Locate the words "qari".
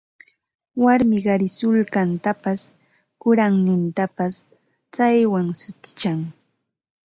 1.25-1.47